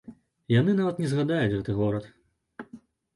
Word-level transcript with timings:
Яны 0.59 0.71
нават 0.79 0.95
не 1.03 1.07
згадаюць 1.11 1.51
гэты 1.55 1.75
горад. 1.81 2.09